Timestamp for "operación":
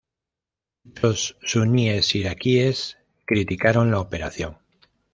3.99-4.57